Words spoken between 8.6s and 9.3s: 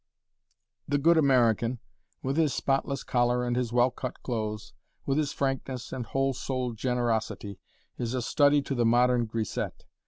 to the modern